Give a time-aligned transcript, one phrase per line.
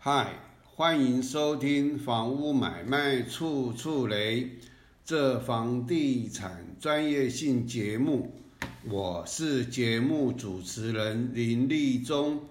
[0.00, 4.48] 嗨，欢迎收听房屋买卖处处雷
[5.04, 8.32] 这房地产专业性节目，
[8.88, 12.42] 我是节目主持人林立忠。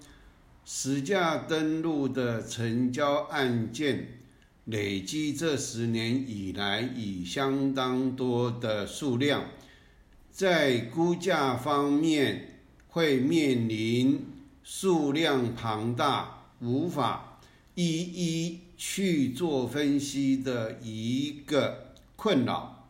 [0.66, 4.20] 实价登录的成交案件
[4.66, 9.46] 累积这十年以来已相当多的数量，
[10.30, 12.60] 在估价方面
[12.90, 14.26] 会面临
[14.66, 17.27] 数量庞大无法。
[17.80, 22.90] 一一去做分析的一个困扰，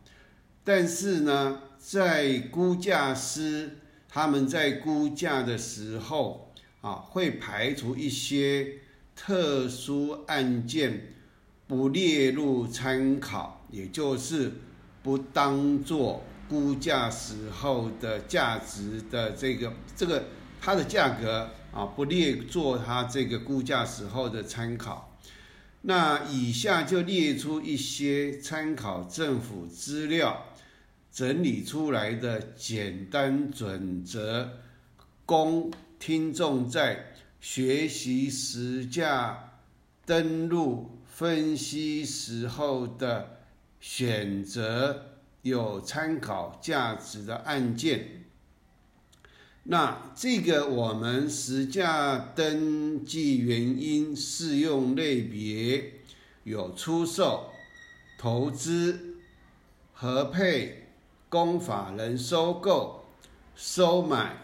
[0.64, 8.78] 但是呢，在估价师他们在估价的时候啊，会排除一些
[9.14, 11.12] 特殊案件
[11.66, 14.50] 不列入参考，也就是
[15.02, 20.24] 不当做估价时候的价值的这个这个
[20.58, 21.50] 它的价格。
[21.78, 25.16] 啊，不列做它这个估价时候的参考。
[25.82, 30.44] 那以下就列出一些参考政府资料
[31.12, 34.50] 整理出来的简单准则，
[35.24, 35.70] 供
[36.00, 39.52] 听众在学习实价
[40.04, 43.38] 登录分析时候的
[43.78, 48.24] 选择有参考价值的案件。
[49.70, 55.92] 那这个我们实价登记原因适用类别
[56.44, 57.50] 有出售、
[58.16, 59.18] 投资、
[59.92, 60.86] 合配、
[61.28, 63.04] 公法人收购、
[63.54, 64.38] 收买、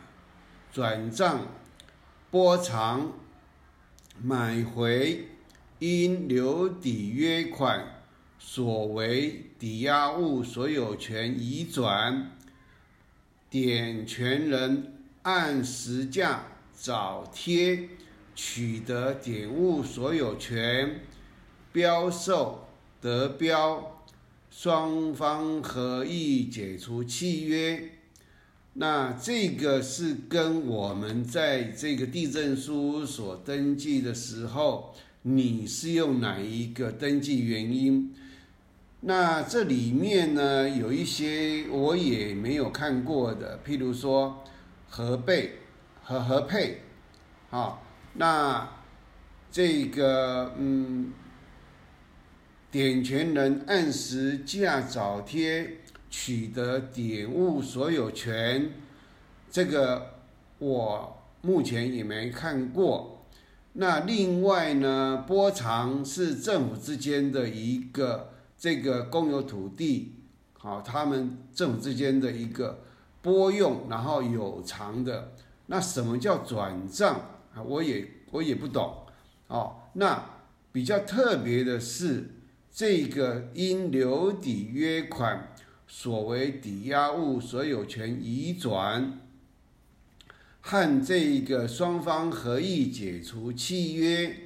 [0.70, 1.46] 转账、
[2.30, 3.10] 波偿、
[4.22, 5.28] 买回、
[5.78, 8.02] 因留抵约款
[8.38, 12.30] 所为抵押物所有权移转、
[13.48, 14.93] 点权人。
[15.24, 16.44] 按实价
[16.78, 17.88] 找贴
[18.34, 21.00] 取得点物所有权，
[21.72, 22.66] 标售
[23.00, 24.02] 得标，
[24.50, 27.92] 双方合意解除契约。
[28.74, 38.14] 那这个是跟我们在这个地震书所登记的时候，你是用哪一个登记原因？
[39.00, 44.44] 那这里面呢，有一些我也没有看过的，譬如说。
[44.88, 45.58] 合备
[46.02, 46.82] 和合配，
[47.50, 47.80] 啊，
[48.14, 48.68] 那
[49.50, 51.12] 这个嗯，
[52.70, 55.78] 点权人按时价早贴
[56.08, 58.70] 取得点物所有权，
[59.50, 60.20] 这个
[60.58, 63.26] 我目前也没看过。
[63.72, 70.14] 那另外呢，波长是政府之间的一个这个公有土地，
[70.58, 72.80] 好，他们政府之间的一个。
[73.24, 75.32] 拨用然后有偿的，
[75.68, 77.14] 那什么叫转账
[77.54, 77.62] 啊？
[77.62, 78.94] 我也我也不懂
[79.48, 79.76] 哦。
[79.94, 80.22] 那
[80.70, 82.34] 比较特别的是，
[82.70, 85.54] 这个因留抵约款
[85.86, 89.20] 所为抵押物所有权移转
[90.60, 94.36] 和这个双方合意解除契约，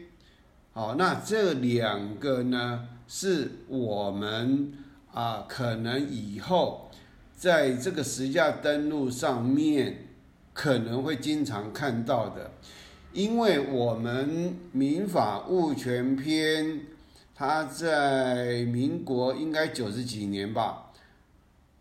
[0.72, 4.72] 好，那这两个呢，是我们
[5.12, 6.84] 啊可能以后。
[7.38, 10.08] 在这个实价登录上面，
[10.52, 12.50] 可能会经常看到的，
[13.12, 16.80] 因为我们民法物权篇，
[17.36, 20.90] 它在民国应该九十几年吧，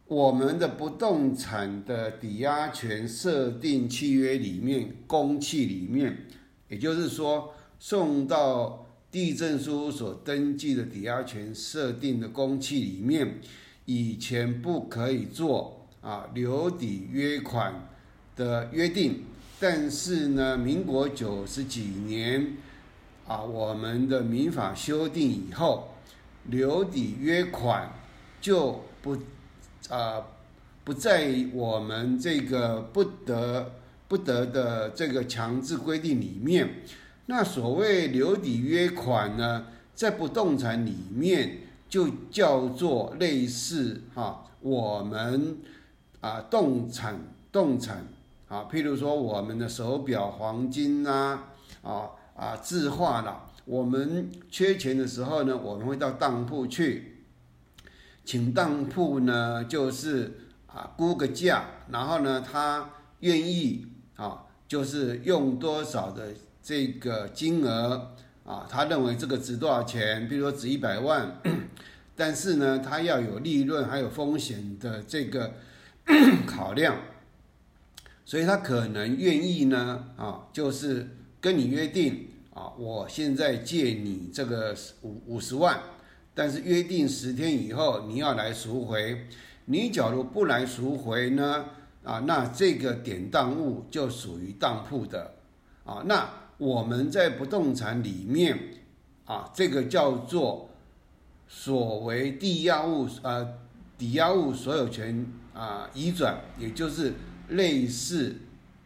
[0.05, 6.27] 我们的不动产的抵押权设定契约里面，公契里面，
[6.69, 13.39] 也就是说送到地震书所登记的抵押权设定的公契里面。
[13.89, 17.87] 以前不可以做啊留抵约款
[18.35, 19.23] 的约定，
[19.61, 22.57] 但是呢，民国九十几年
[23.25, 25.93] 啊，我们的民法修订以后，
[26.47, 27.93] 留抵约款
[28.41, 29.17] 就不
[29.87, 30.21] 啊
[30.83, 33.71] 不在我们这个不得
[34.09, 36.81] 不得的这个强制规定里面。
[37.27, 41.59] 那所谓留抵约款呢，在不动产里面。
[41.89, 45.57] 就叫做类似哈，我们
[46.19, 47.17] 啊，动产
[47.51, 48.05] 动产
[48.49, 51.39] 啊，譬如说我们的手表、黄金呐，
[51.81, 57.23] 啊啊，字画啦，我们缺钱的时候呢，我们会到当铺去，
[58.25, 62.89] 请当铺呢，就是啊估个价，然后呢，他
[63.21, 68.13] 愿意啊，就是用多少的这个金额。
[68.47, 70.25] 啊，他认为这个值多少钱？
[70.29, 71.41] 比如说值一百万，
[72.15, 75.53] 但是呢，他要有利润还有风险的这个
[76.47, 76.95] 考量，
[78.23, 81.09] 所以他可能愿意呢，啊，就是
[81.41, 85.81] 跟你约定啊，我现在借你这个五五十万，
[86.33, 89.27] 但是约定十天以后你要来赎回。
[89.65, 91.65] 你假如不来赎回呢，
[92.05, 95.33] 啊，那这个典当物就属于当铺的，
[95.83, 96.25] 啊，那
[96.57, 98.57] 我们在不动产里面，
[99.25, 100.69] 啊，这个叫做
[101.47, 103.47] 所谓抵押物，呃，
[103.97, 107.13] 抵押物所有权啊移转，也就是
[107.49, 108.35] 类似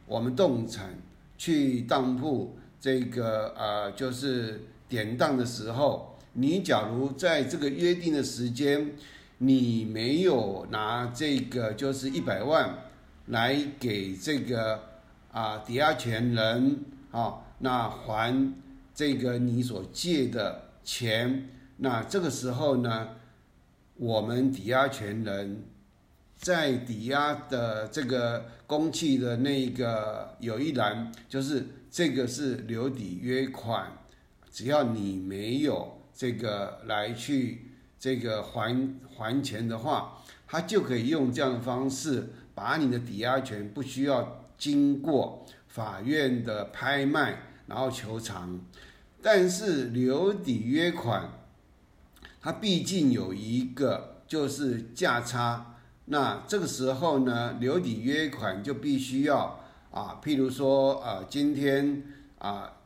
[0.06, 0.96] 我们动产
[1.38, 2.58] 去当铺。
[2.80, 4.60] 这个呃，就是
[4.90, 8.96] 典当的时候，你假如在这个约定的时间，
[9.38, 12.76] 你没有拿这个就是一百万
[13.28, 14.80] 来给这个
[15.32, 16.80] 啊抵押权人
[17.12, 18.54] 啊，那还
[18.94, 23.10] 这个你所借的钱，那这个时候呢，
[23.96, 25.64] 我们抵押权人
[26.38, 31.66] 在抵押的这个公契的那个有一栏就是。
[31.94, 33.92] 这个是留抵约款，
[34.50, 37.66] 只要你没有这个来去
[38.00, 48.60] 这个还还钱的话，他就可以用这样的方式把你的抵押权不需要经过法院的拍卖，然后求偿。
[49.22, 51.30] 但是留抵约款，
[52.42, 55.76] 它毕竟有一个就是价差，
[56.06, 59.60] 那这个时候呢，留抵约款就必须要。
[59.92, 62.02] 啊，譬如说，呃，今天
[62.40, 62.78] 啊，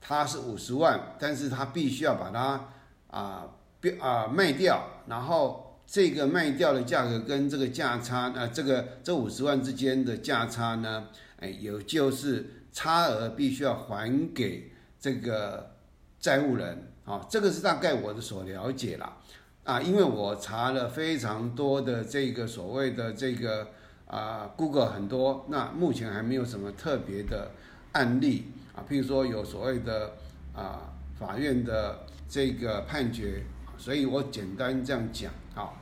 [0.00, 2.68] 它是五十万，但是他必须要把它
[3.10, 3.48] 啊
[3.80, 11.08] 标啊卖掉，然后这个卖掉的价格跟这个价差，呃，这个这五十万之间的价差呢，
[11.40, 15.74] 哎，有就是差额必须要还给这个
[16.18, 19.16] 债务人，啊，这个是大概我的所了解了，
[19.64, 23.68] 啊，因为我查了非常多的这个所谓的这个。
[24.04, 27.50] 啊，Google 很多，那目前还没有什么特别的
[27.92, 30.12] 案例啊，譬如说有所谓的
[30.54, 33.42] 啊法院的这个判决，
[33.78, 35.72] 所以我简单这样讲啊。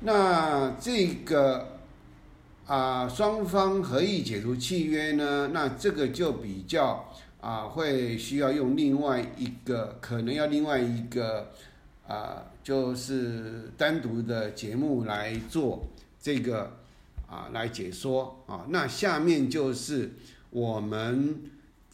[0.00, 1.77] 那这个
[2.68, 11.50] 啊双方合意解除契约呢，那这个就比较啊会需要用另外一个，可能要另外一个
[12.06, 15.88] 啊就是单独的节目来做
[16.22, 16.78] 这个。
[17.30, 20.12] 啊，来解说啊，那下面就是
[20.48, 21.38] 我们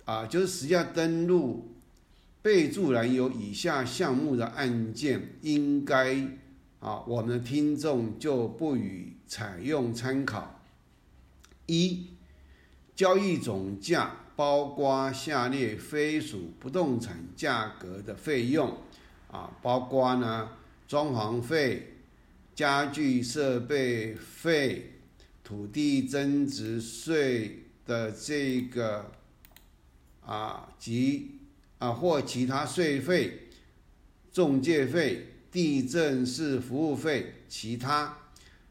[0.05, 1.73] 啊，就是实际上登录
[2.41, 6.15] 备注栏有以下项目的案件，应该
[6.79, 10.54] 啊，我们的听众就不予采用参考。
[11.67, 12.07] 一，
[12.95, 18.79] 交易总价包括下列非属不动产价格的费用
[19.31, 20.51] 啊，包括呢，
[20.89, 21.95] 装潢费、
[22.55, 24.91] 家具设备费。
[25.47, 29.13] 土地增值税的这个
[30.25, 31.33] 啊及
[31.79, 33.51] 啊或其他税费、
[34.33, 38.17] 中介费、地震式服务费、其他。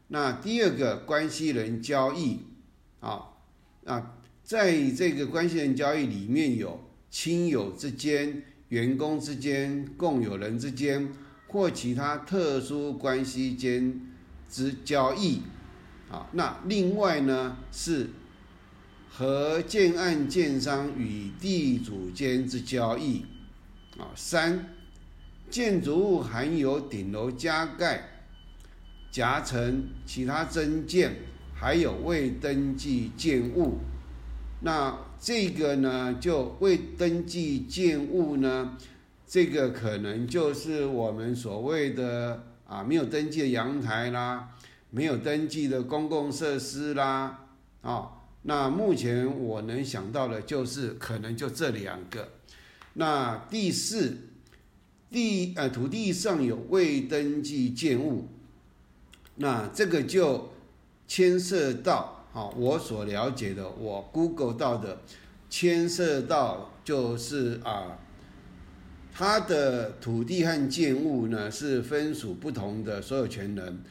[0.08, 2.40] 那第二个关系人交易
[3.04, 3.28] 啊
[3.84, 6.80] 啊，在这个关系人交易里面有
[7.10, 11.12] 亲友之间、员工之间、共有人之间
[11.48, 14.00] 或其他特殊关系间
[14.50, 15.42] 之交易。
[16.10, 18.08] 啊，那另外呢是
[19.10, 23.26] 和建案建商与地主间之交易，
[23.98, 24.74] 啊，三
[25.50, 28.24] 建筑物含有顶楼加盖、
[29.10, 31.16] 夹层、其他增建，
[31.64, 33.78] 还有未登记建物，
[34.60, 38.76] 那这个呢就未登记建物呢，
[39.26, 44.50] 这个可能就是我们所谓的啊没有登记的阳台啦。
[44.90, 47.46] 没有登记的公共设施啦，
[47.80, 48.10] 啊，
[48.42, 52.28] 那目前我能想到的就是可能就这两个。
[52.92, 54.18] 那第四，
[55.10, 58.28] 地呃土地上有未登记建物，
[59.36, 60.50] 那这个就
[61.06, 64.98] 牵涉到啊我所了解的，我 Google 到的，
[65.48, 67.98] 牵涉到就是啊，
[69.12, 73.82] 它的土地和建物呢是分属不同的所有权人。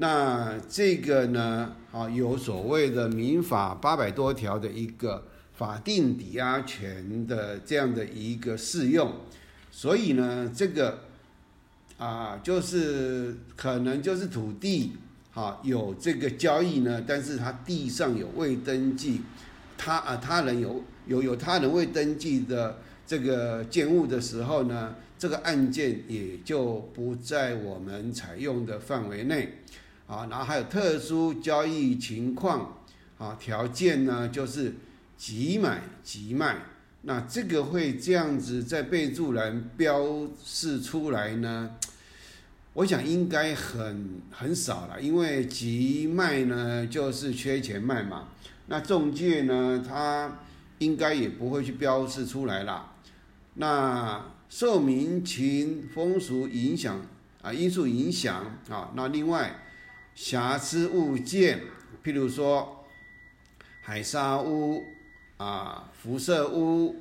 [0.00, 9.12] 那这个呢，啊，有所谓的民法八百多条的一个法定抵押权的这样的一个适用，
[9.72, 11.00] 所以呢，这个
[11.96, 14.92] 啊，就是可能就是土地，
[15.34, 19.22] 啊有这个交易呢，但是他地上有未登记，
[19.76, 29.54] 他啊他人有有有他人未登记的这个建物的时候呢，这个案件也就不在我们采用的范围内。
[30.08, 32.78] 啊，然后还有特殊交易情况，
[33.18, 34.72] 啊，条件呢就是
[35.18, 36.62] 即买即卖，
[37.02, 41.76] 那这个会这样子在备注栏标示出来呢？
[42.78, 48.28] 我想应该很很少了，因为急卖呢就是缺钱卖嘛。
[48.68, 50.38] 那中介呢，他
[50.78, 52.94] 应该也不会去标示出来啦。
[53.54, 57.04] 那受民情风俗影响
[57.42, 59.56] 啊因素影响啊，那另外
[60.14, 61.60] 瑕疵物件，
[62.04, 62.84] 譬如说
[63.80, 64.84] 海沙屋
[65.36, 66.94] 啊、辐射屋，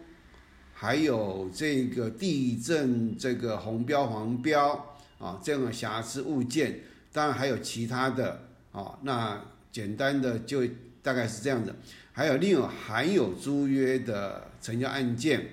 [0.74, 4.97] 还有这个地震这个红标黄标。
[5.20, 6.82] 啊，这样的瑕疵物件，
[7.12, 8.98] 当然还有其他的啊。
[9.02, 10.62] 那简单的就
[11.02, 11.74] 大概是这样子。
[12.14, 15.48] 还有另有含有租约的成交案件，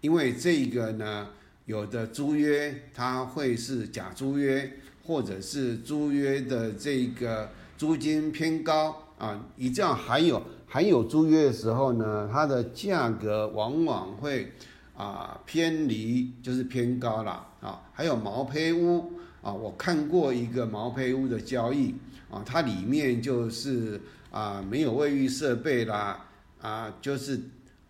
[0.00, 1.28] 因为这个呢，
[1.66, 9.44] 有的租约它会是假租约，或者是租约的这个租金偏高啊。
[9.56, 14.52] 你这样含有含有租约的时候呢，它的价格往往会。
[14.96, 17.82] 啊，偏离就是偏高了啊！
[17.92, 21.94] 还有毛坯屋啊，我看过一个毛坯屋的交易
[22.30, 26.24] 啊，它里面就是啊没有卫浴设备啦
[26.60, 27.40] 啊，就是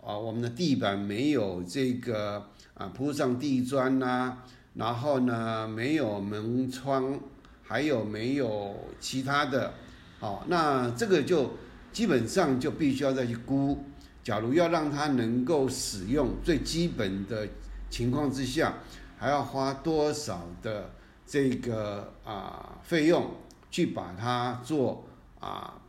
[0.02, 4.38] 啊我们的地板没有这个啊铺上地砖呐，
[4.72, 7.20] 然后呢没有门窗，
[7.62, 9.74] 还有没有其他的？
[10.20, 11.50] 好，那这个就
[11.92, 13.84] 基本上就必须要再去估。
[14.24, 17.46] 假如要让它能够使用最基本的
[17.90, 18.78] 情况之下，
[19.18, 20.92] 还要花多少的
[21.26, 23.32] 这个啊费用
[23.70, 25.04] 去把它做
[25.38, 25.82] 啊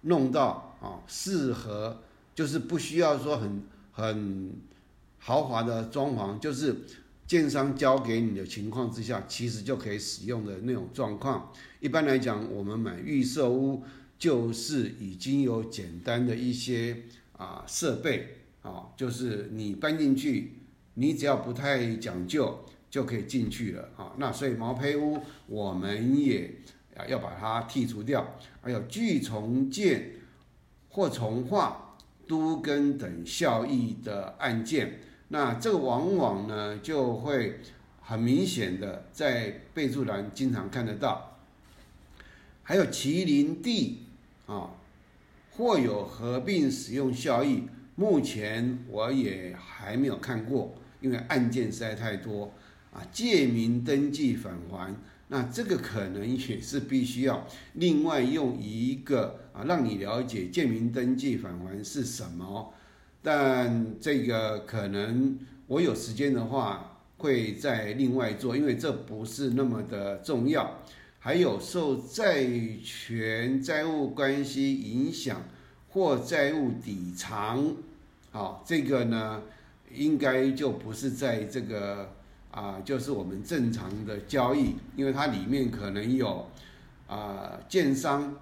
[0.00, 2.02] 弄到啊适合，
[2.34, 3.62] 就是不需要说很
[3.92, 4.52] 很
[5.18, 6.74] 豪华的装潢，就是
[7.26, 11.52] 建商交给你的情况之下，其实就可以使用的那种状况。
[11.80, 13.84] 一般来讲，我们买预售屋
[14.18, 17.02] 就是已经有简单的一些。
[17.36, 20.52] 啊，设备啊，就是你搬进去，
[20.94, 24.12] 你只要不太讲究就可以进去了啊。
[24.18, 26.60] 那所以毛坯屋我们也
[26.96, 28.36] 啊要把它剔除掉。
[28.62, 30.12] 还有锯重建
[30.88, 31.96] 或重化
[32.28, 37.60] 都跟等效益的案件，那这个往往呢就会
[38.00, 41.38] 很明显的在备注栏经常看得到。
[42.62, 44.06] 还有麒麟地
[44.46, 44.70] 啊。
[45.56, 47.62] 或有合并使用效益，
[47.94, 52.52] 目前我也还没有看过，因为案件实在太多
[52.92, 53.00] 啊。
[53.12, 54.92] 借名登记返还，
[55.28, 62.74] 那这个可能也是必须要另外用一个啊，让你了解借名登记返还是什么。
[63.22, 70.80] 但这个可能我有时间的话会再另外做，因为这不是那么的重要。
[71.24, 72.46] 还有受债
[72.84, 75.42] 权债务关系影响
[75.88, 77.74] 或债务抵偿，
[78.30, 79.40] 好，这个呢，
[79.90, 82.12] 应该就不是在这个
[82.50, 86.46] 啊，就是我们正常的交易，因为它里面可能有
[87.06, 88.36] 啊，建商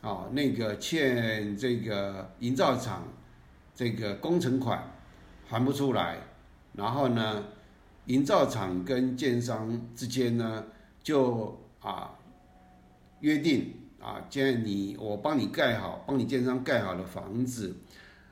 [0.00, 3.06] 啊，那个欠这个营造厂
[3.76, 4.82] 这个工程款
[5.46, 6.18] 还不出来，
[6.72, 7.44] 然后呢，
[8.06, 10.64] 营造厂跟建商之间呢，
[11.00, 12.10] 就啊。
[13.24, 17.74] 约定啊，既然你我帮你盖好，帮你建商盖好的房子，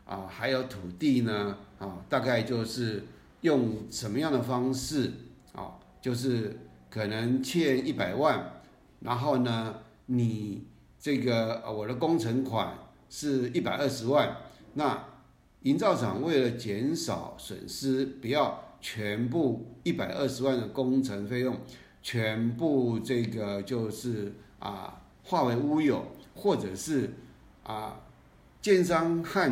[0.05, 3.03] 啊，还有土地呢，啊，大概就是
[3.41, 5.11] 用什么样的方式
[5.55, 5.81] 啊？
[6.03, 6.59] 就是
[6.91, 8.61] 可能欠一百万，
[9.01, 10.67] 然后呢，你
[10.99, 12.75] 这个我的工程款
[13.09, 14.37] 是一百二十万，
[14.75, 15.03] 那
[15.63, 21.57] 营造厂为了减少损失，不要全部一百二十万的工程费用，
[22.03, 24.35] 全部这个就是。
[24.63, 27.13] 啊，化为乌有，或者是
[27.65, 28.01] 啊，
[28.61, 29.51] 建商和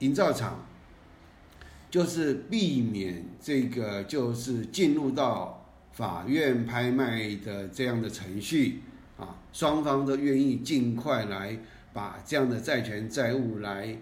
[0.00, 0.66] 营造厂，
[1.88, 8.82] 就是避免这个就是进入到法院拍卖的这样的程序
[9.16, 11.56] 啊，双方都愿意尽快来
[11.92, 13.96] 把这样的债权债务来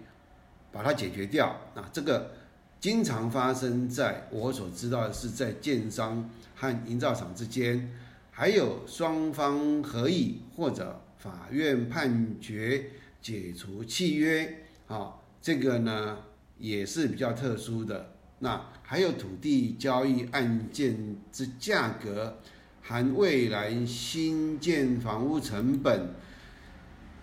[0.71, 2.31] 把它解决掉啊，这个
[2.79, 7.93] 经常发生在我所知道的是在建商和营造厂之间。
[8.39, 12.85] 还有双方合意或者法院判决
[13.21, 16.19] 解除契约，啊，这个呢
[16.57, 18.13] 也是比较特殊的。
[18.39, 22.39] 那还有土地交易案件之价格
[22.81, 26.13] 含未来新建房屋成本，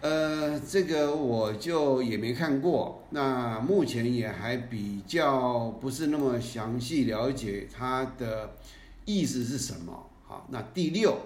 [0.02, 3.06] 呃，这个我就也没看过。
[3.08, 8.54] 那目前也还比较不是那么详细了解它的
[9.06, 10.10] 意思是什么。
[10.28, 11.18] 好，那第六，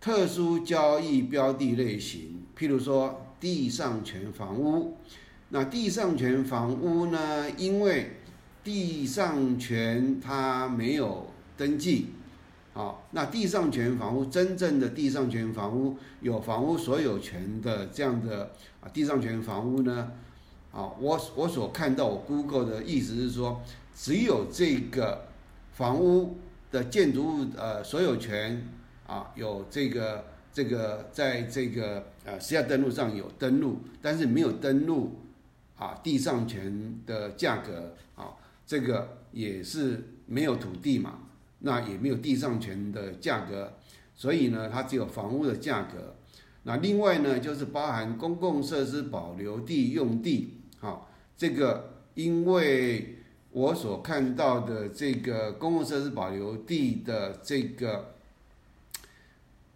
[0.00, 4.96] 特殊交易标的类型，譬如说地上权房屋，
[5.50, 7.50] 那地上权房屋呢？
[7.58, 8.16] 因为
[8.64, 11.26] 地上权它没有
[11.58, 12.06] 登记，
[12.72, 20.12] 好，那地上权房屋真正的地上权房屋有房屋所有权的这样的啊地上权房屋呢，
[20.72, 23.60] 啊，我我所看到我 Google 的意思是说，
[23.94, 25.26] 只有这个
[25.72, 26.38] 房屋
[26.70, 28.66] 的建筑物呃所有权
[29.06, 35.16] 啊有这个这个在这个呃实价登录上有登录，但是没有登录。
[35.80, 38.36] 啊，地上权的价格啊，
[38.66, 41.20] 这个也是没有土地嘛，
[41.60, 43.78] 那也没有地上权的价格，
[44.14, 46.16] 所以呢，它只有房屋的价格。
[46.64, 53.19] 那另外呢，就是包含公共设施保留地用地，好，这个因为
[53.52, 58.14] 我所看到的这个公共设施保留地的这个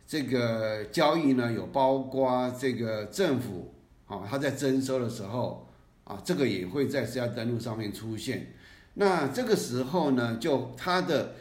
[0.07, 3.75] 这个交易呢，有包括这个政府
[4.07, 5.69] 啊，他在征收的时候。
[6.05, 8.53] 啊，这个也会在私家登录上面出现。
[8.93, 11.35] 那这个时候呢，就它的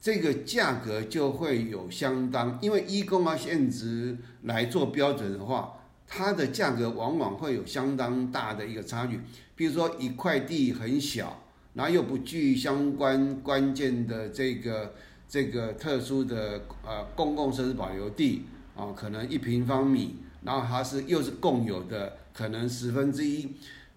[0.00, 9.20] 这个价格就会有相当，因为一公啊现值来做标准的话，它的价格往往会有相当大的一个差距。
[9.56, 11.42] 比如说一块地很小，
[11.74, 14.94] 然后又不具相关关键的这个
[15.28, 23.48] 这个特殊的呃公共设施保留地啊，可能一平方米，然后它是又是共有的，可能十分之一。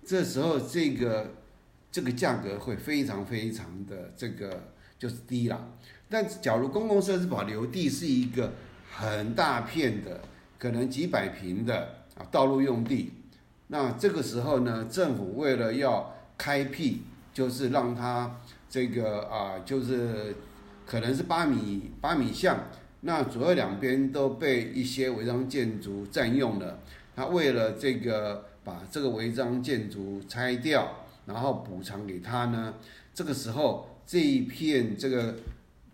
[0.05, 1.33] 这时候，这个
[1.91, 5.73] 这个价格会非常非常的这个就是低了。
[6.09, 8.53] 但假如公共设施保留地是一个
[8.89, 10.21] 很大片的，
[10.57, 13.11] 可能几百平的啊道路用地，
[13.67, 17.01] 那这个时候呢，政府为了要开辟，
[17.37, 20.33] 就是让它这个啊，就是
[20.87, 22.57] 可能是八米八米巷，
[23.01, 26.79] 那左右两边都被一些违章建筑占用了，
[27.15, 28.45] 他为了这个。
[28.67, 30.91] 把这个违章建筑拆掉，
[31.25, 32.73] 然后补偿给他呢？
[33.13, 35.33] 这个时候，这一片这个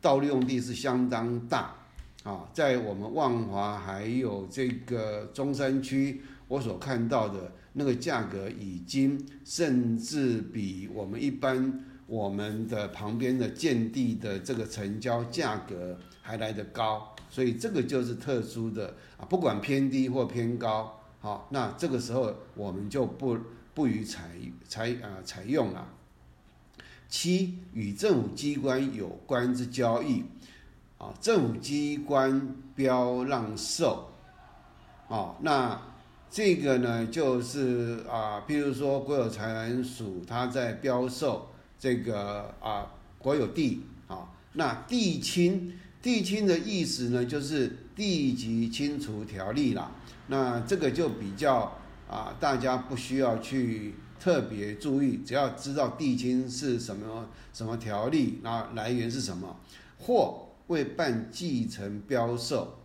[0.01, 1.75] 道路用地是相当大
[2.23, 20.99] 啊，在我们万华还有这个中山区，我所看到的那个价格已经甚至比我们一般我们的旁边的建地的这个成交价格还来得高，所以这个就是特殊的啊，不管偏低或偏高。
[21.19, 23.37] 好，那这个时候我们就不
[23.73, 24.29] 不予采
[24.67, 25.87] 采啊采用了。
[27.07, 30.23] 七与政府机关有关之交易，
[30.97, 34.11] 啊，政府机关标让售，
[35.07, 35.79] 啊，那
[36.33, 49.91] 这个呢就是啊，比如说国有财产署它在标售这个啊国有地，啊，那地清地清的意思呢就是地籍清除条例啦。
[50.25, 51.71] 那这个就比较
[52.09, 59.55] 啊，大家不需要去特别注意，只要知道地金是什么什么条例，那来源是什么，
[59.99, 62.79] 或未办继承标售，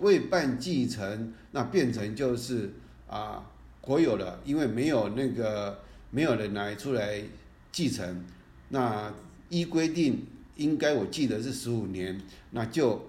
[0.00, 2.70] 未办继承，那变成就是
[3.08, 3.44] 啊
[3.80, 7.22] 国有了，因为没有那个没有人来出来
[7.72, 8.24] 继承，
[8.68, 9.12] 那
[9.48, 10.26] 依规定
[10.56, 13.06] 应该我记得是十五年，那就。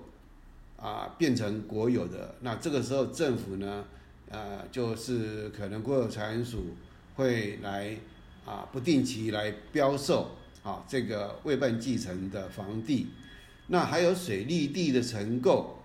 [0.82, 3.86] 啊，变成国有的，那这个时候政府呢，
[4.32, 6.76] 呃，就是可能国有财产署
[7.14, 7.96] 会来
[8.48, 10.32] 啊，不定期来标售
[10.64, 13.10] 啊，这个未办继承的房地，
[13.68, 15.81] 那还有水利地的承购，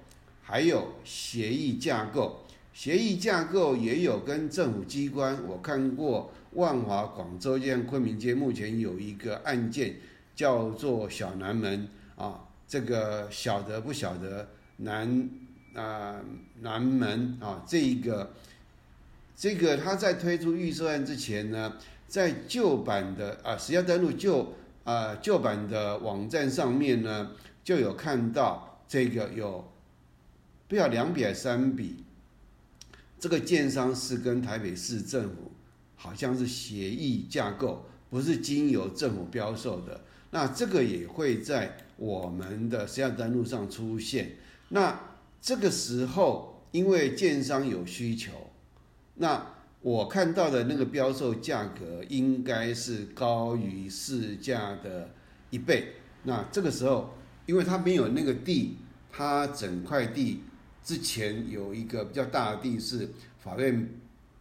[0.48, 9.96] 还有协议架构，协议架构也有跟政府机关，我看过万华、广州这样昆明街目前有一个案件
[10.36, 14.48] 叫做小南门啊，这个晓得不晓得？
[14.76, 15.28] 南
[15.74, 16.20] 啊
[16.60, 18.32] 南门啊，这一个
[19.34, 21.72] 这个他在推出预售案之前呢，
[22.06, 24.54] 在旧版的啊实价登录旧
[24.84, 27.32] 啊旧版的网站上面呢，
[27.64, 29.64] 就有看到这个有
[30.68, 32.04] 不要两笔还三笔，
[33.18, 35.52] 这个建商是跟台北市政府
[35.94, 40.00] 好像是协议架构，不是经由政府标售的，
[40.30, 44.36] 那这个也会在我们的实价登录上出现。
[44.70, 45.00] 那
[45.40, 48.32] 这个时候，因为建商有需求，
[49.14, 55.14] 那我看到的那个标售价格应该是高于市价的
[55.50, 55.92] 一倍。
[56.24, 57.14] 那这个时候，
[57.46, 58.78] 因为他没有那个地，
[59.12, 60.42] 他整块地
[60.86, 63.90] 之前有一个比较大的地是法院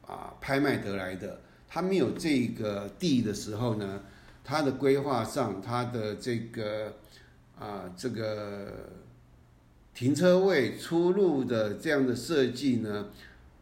[0.05, 4.03] 啊拍卖得来的，他没有这个地的时候呢，
[4.43, 6.93] 他的规划上，他的这个
[7.57, 8.71] 啊这个。
[9.95, 13.07] 停车位出入的这样的设计呢，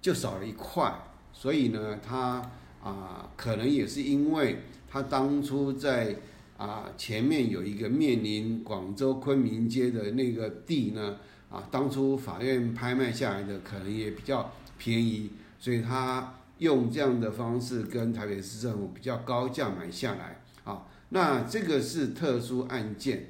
[0.02, 0.92] 就少了一块，
[1.32, 2.42] 所以呢，它
[2.82, 6.16] 啊，可能也是因为他当初在
[6.58, 11.20] 啊前面有一个面临广州昆明街的那个地呢，
[11.54, 20.88] 啊，当初法院拍卖下来的可能也比较便宜，所以他用这样的方式跟台北市政府比较高价买下来啊。
[21.10, 23.28] 那这个是特殊案件，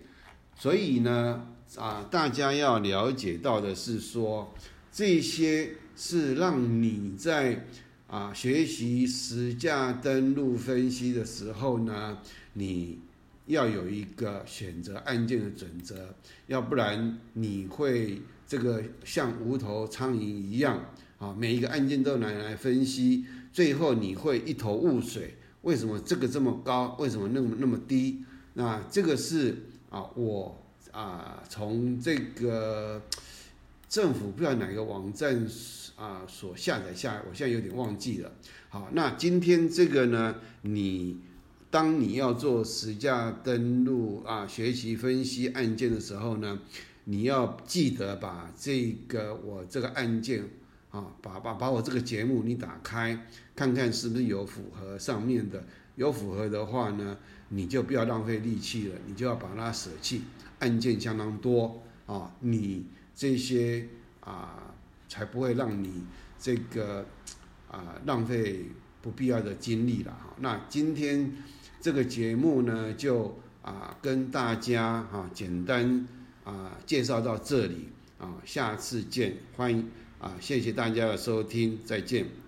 [0.58, 1.50] 所以呢。
[1.76, 4.54] 啊，大家要了解到的是说，
[4.92, 7.66] 这些是让你在
[8.06, 12.20] 啊学习实价登录分析的时候呢，
[12.54, 13.00] 你
[13.45, 16.13] 要有一个选择案件的准则，
[16.47, 20.86] 要不然你会这个像无头苍蝇一样
[21.17, 28.23] 啊，每一个案件都拿来分析，最后你会一头雾水，为什么这个这么高，为什么那么那么低？
[28.53, 29.58] 那这个是
[29.89, 30.60] 啊我。
[30.91, 33.01] 啊，从这个
[33.89, 35.43] 政府不知道哪个网站
[35.95, 38.32] 啊所下载下来，我现在有点忘记了。
[38.69, 41.17] 好，那今天这个呢，你
[41.74, 46.60] 当你要做实价登录啊，学习分析案件的时候呢，
[47.06, 50.48] 你要记得把这个我这个案件
[50.92, 55.64] 啊，把把把我这个节目你打开，看看是不是有符合上面的，
[55.96, 57.18] 有符合的话呢，
[57.50, 60.22] 你就不要浪费力气了，你就要把它舍弃。
[60.60, 63.88] 案件相当多啊，你这些
[64.20, 64.76] 啊
[65.10, 66.04] 才不会让你
[66.38, 67.04] 这个
[67.68, 68.68] 啊浪费
[69.02, 70.36] 不必要的精力了哈。
[70.40, 71.34] 那今天
[71.84, 76.08] 这个节目呢，就啊跟大家哈简单
[76.46, 82.42] 啊介绍到这里啊，下次见，欢迎啊，谢谢大家的收听，再见。